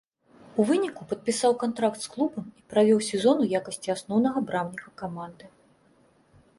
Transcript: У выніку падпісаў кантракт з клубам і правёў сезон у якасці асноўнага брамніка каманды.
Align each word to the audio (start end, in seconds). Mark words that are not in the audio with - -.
У 0.61 0.63
выніку 0.69 1.01
падпісаў 1.11 1.51
кантракт 1.65 1.99
з 2.05 2.09
клубам 2.15 2.45
і 2.63 2.65
правёў 2.75 2.99
сезон 3.11 3.37
у 3.45 3.49
якасці 3.61 3.89
асноўнага 3.99 4.39
брамніка 4.49 4.89
каманды. 5.05 5.45